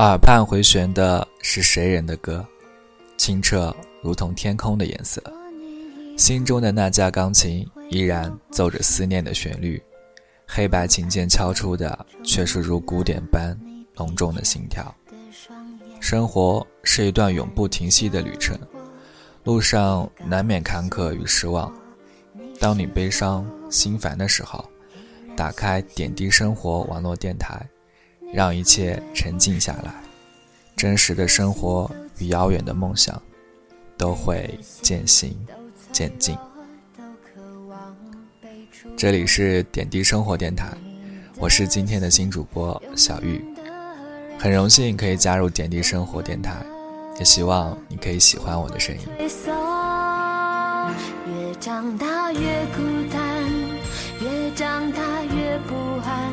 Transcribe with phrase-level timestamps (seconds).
[0.00, 2.42] 耳畔回旋的是谁人的歌？
[3.18, 3.70] 清澈
[4.02, 5.22] 如同天空的颜色。
[6.16, 9.78] 心中的那架钢琴依然奏着思念的旋律，
[10.46, 13.54] 黑白琴键敲出的却是如鼓点般
[13.94, 14.90] 浓重的心跳。
[16.00, 18.58] 生活是一段永不停息的旅程，
[19.44, 21.70] 路上难免坎坷与失望。
[22.58, 24.64] 当你悲伤心烦的时候，
[25.36, 27.60] 打开点滴生活网络电台。
[28.32, 29.92] 让一切沉静下来，
[30.76, 33.20] 真实的生活与遥远的梦想，
[33.96, 35.36] 都会渐行
[35.90, 36.36] 渐近。
[38.96, 40.72] 这里是点滴生活电台，
[41.38, 43.44] 我是今天的新主播小玉，
[44.38, 46.54] 很荣幸可以加入点滴生活电台，
[47.18, 49.02] 也希望你可以喜欢我的声音。
[51.26, 52.38] 越长大越
[52.74, 53.44] 孤单，
[54.20, 55.74] 越长大越不
[56.04, 56.32] 安，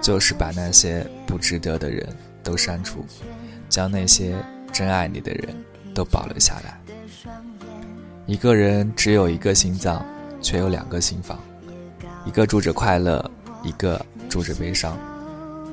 [0.00, 2.08] 就是把那些不值得的人
[2.42, 3.04] 都删除，
[3.68, 4.34] 将那些
[4.72, 5.54] 真爱你的人
[5.94, 6.80] 都保留下来。
[8.26, 10.04] 一个人只有一个心脏，
[10.40, 11.38] 却有两个心房，
[12.24, 13.30] 一个住着快乐。
[13.64, 14.96] 一个住着悲伤，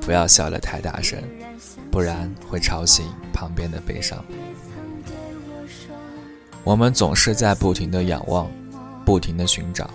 [0.00, 1.16] 不要笑得太大声，
[1.88, 4.22] 不然会吵醒旁边的悲伤。
[6.64, 8.50] 我们总是在不停的仰望，
[9.04, 9.88] 不停的寻找，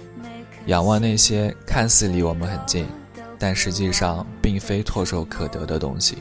[0.68, 2.88] 仰望那些看似离我们很近，
[3.42, 6.20] 但实际上并非唾手可得的东西，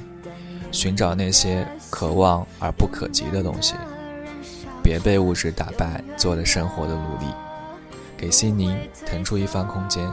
[0.72, 3.74] 寻找那些可望而不可及的东西。
[4.82, 7.26] 别被物质打败，做了生活的奴隶，
[8.16, 10.10] 给心灵腾出一方空间。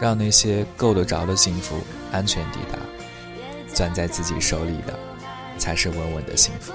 [0.00, 1.76] 让那些够得着的幸福
[2.10, 2.78] 安全抵达，
[3.72, 4.98] 攥在自己手里的，
[5.58, 6.72] 才是稳稳的幸福。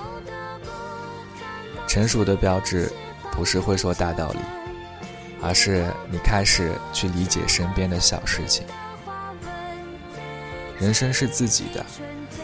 [1.86, 2.90] 成熟的标志，
[3.34, 4.40] 不是会说大道理，
[5.42, 8.66] 而是你开始去理解身边的小事情。
[10.80, 11.86] 人生是自己的，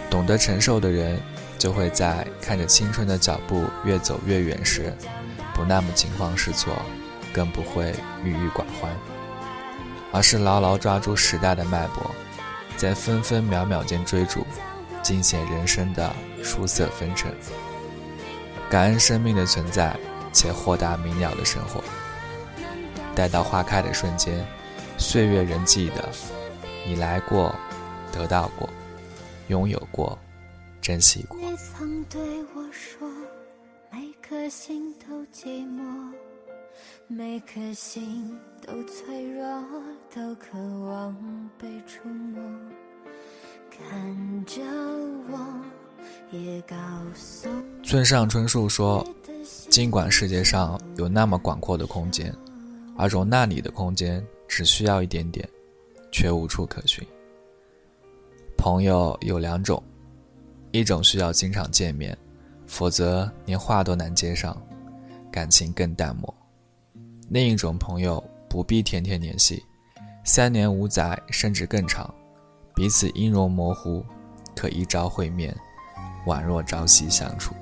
[0.10, 1.20] 懂得承受的人，
[1.58, 4.94] 就会在看着青春的脚步越走越远时，
[5.54, 6.74] 不那么惊慌失措，
[7.32, 7.94] 更不会
[8.24, 8.92] 郁郁寡欢。
[10.12, 12.12] 而是牢牢抓住时代的脉搏，
[12.78, 14.46] 在分分秒秒间追逐，
[15.02, 16.12] 尽显人生的
[16.44, 17.32] 出色纷呈。
[18.70, 19.96] 感恩生命的存在，
[20.32, 21.84] 且豁达明了的生活。
[23.16, 24.46] 待到花开的瞬间，
[24.98, 26.10] 岁月仍记得，
[26.86, 27.56] 你来过，
[28.13, 28.69] 得到过，
[29.47, 30.18] 拥有过，
[30.79, 31.38] 珍惜过。
[31.40, 32.22] 你曾对
[32.56, 33.09] 我说，
[33.91, 36.13] 每颗心都寂寞。
[37.07, 38.35] 每颗心
[38.66, 39.46] 都脆弱，
[40.13, 42.41] 都渴望被触摸。
[43.69, 44.62] 看着
[45.30, 45.62] 我，
[46.31, 46.75] 也告
[47.13, 47.50] 诉。
[47.84, 49.06] 村上春树说
[49.69, 52.34] ：“尽管世界上有那么广阔的空间，
[52.97, 55.47] 而容纳你的空间只需要一点点，
[56.12, 57.06] 却无处可寻。
[58.63, 59.84] 朋友有两种，
[60.72, 62.18] 一种需要经常见面，
[62.65, 64.56] 否则连话都难接上，
[65.30, 66.33] 感情更淡漠。”
[67.27, 69.62] 另一种朋友不必天天联系，
[70.24, 72.10] 三年五载甚至更长，
[72.74, 74.01] 彼此音容模糊，
[74.56, 75.54] 可一朝会面，
[76.25, 77.54] 宛若朝夕相处。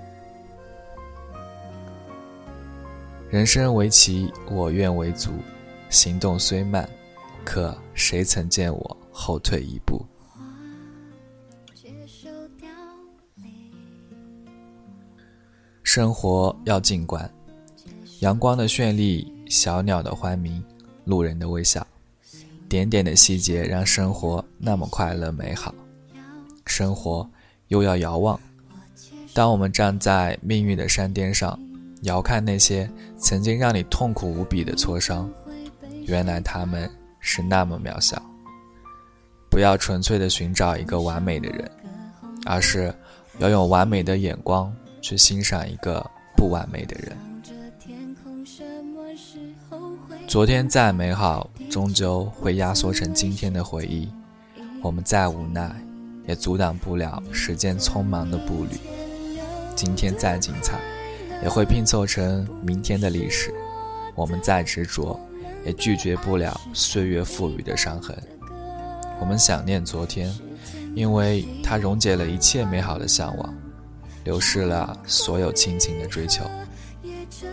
[3.27, 5.31] 人生为棋，我愿为卒，
[5.89, 6.87] 行动虽慢，
[7.43, 10.05] 可谁曾见我后退一步？
[15.93, 17.29] 生活要静观，
[18.21, 19.29] 阳光的绚丽。
[19.49, 20.63] 小鸟的欢鸣，
[21.03, 21.85] 路人的微笑，
[22.69, 25.75] 点点的细节让生活那么快乐美好。
[26.65, 27.29] 生活
[27.67, 28.39] 又要遥望，
[29.33, 31.59] 当我们站在命运的山巅上，
[32.03, 35.29] 遥看那些曾经让你痛苦无比的挫伤，
[36.05, 36.89] 原来他们
[37.19, 38.23] 是那么渺小。
[39.49, 41.69] 不要纯粹的寻找一个完美的人，
[42.45, 42.95] 而是
[43.39, 46.05] 要用完美的眼光去欣赏一个
[46.37, 47.17] 不完美的人。
[50.27, 54.09] 昨天再美好，终究会压缩成今天的回忆。
[54.81, 55.75] 我们再无奈，
[56.27, 58.77] 也阻挡不了时间匆忙的步履。
[59.75, 60.79] 今天再精彩，
[61.43, 63.53] 也会拼凑成明天的历史。
[64.15, 65.19] 我们再执着，
[65.65, 68.15] 也拒绝不了岁月赋予的伤痕。
[69.19, 70.33] 我们想念昨天，
[70.95, 73.55] 因为它溶解了一切美好的向往，
[74.23, 76.43] 流逝了所有亲情的追求。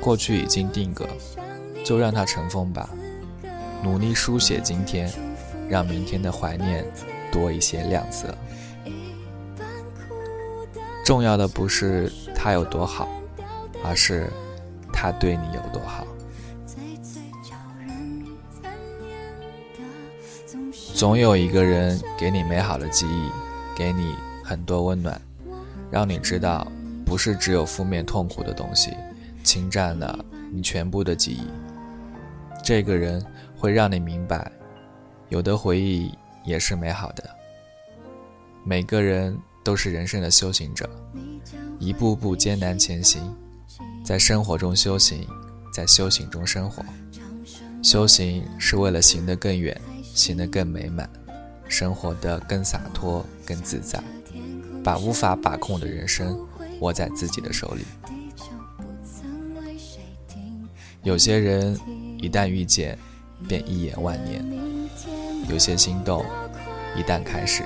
[0.00, 1.06] 过去已经定格，
[1.84, 2.88] 就让它尘封吧。
[3.82, 5.10] 努力书写今天，
[5.68, 6.84] 让明天的怀念
[7.32, 8.34] 多一些亮色。
[11.04, 13.08] 重要的不是他有多好，
[13.82, 14.28] 而是
[14.92, 16.06] 他对你有多好。
[20.94, 23.30] 总有一个人给你美好的记忆，
[23.76, 25.18] 给你很多温暖，
[25.90, 26.70] 让你知道，
[27.04, 28.92] 不是只有负面痛苦的东西
[29.42, 31.46] 侵占了你全部的记忆。
[32.62, 33.24] 这个人
[33.56, 34.50] 会让你明白，
[35.28, 36.12] 有的回忆
[36.44, 37.28] 也是美好的。
[38.64, 40.88] 每个人都是人生的修行者，
[41.78, 43.34] 一步步艰难前行，
[44.04, 45.26] 在生活中修行，
[45.72, 46.84] 在修行中生活。
[47.82, 49.80] 修行是为了行得更远。
[50.14, 51.08] 行得更美满，
[51.68, 54.02] 生活得更洒脱、更自在，
[54.88, 56.34] 把无法把控的人生
[56.80, 57.84] 握在自己的手里。
[61.02, 61.78] 有些人
[62.16, 62.98] 一旦遇见，
[63.46, 64.42] 便一眼万年；
[65.46, 66.24] 有些心动
[66.96, 67.64] 一旦开始，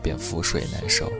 [0.00, 1.10] 便覆水难收。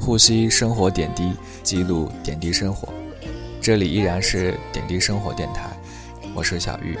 [0.00, 2.88] 呼吸生活点滴，记录点滴生活。
[3.60, 5.70] 这里依然是点滴生活电台，
[6.34, 6.98] 我是小玉。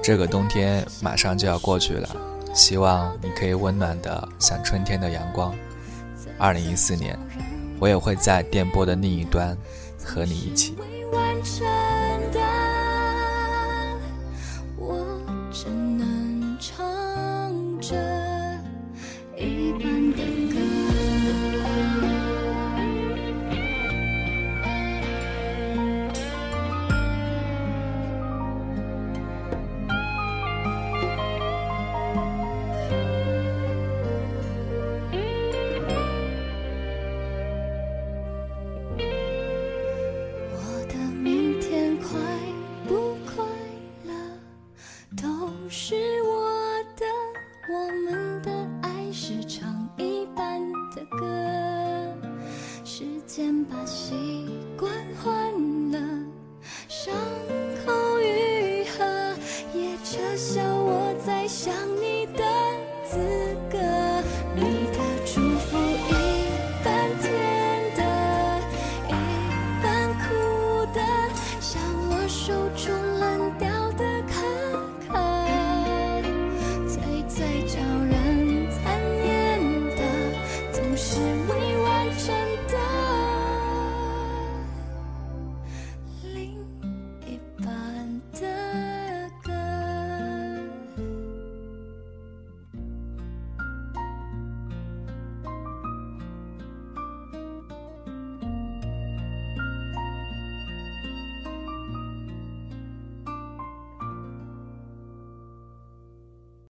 [0.00, 2.08] 这个冬天马上就要过去了，
[2.54, 5.52] 希望你可以温暖的像春天的阳光。
[6.38, 7.18] 二零一四年，
[7.80, 9.56] 我也会在电波的另一端
[10.02, 10.76] 和你一起。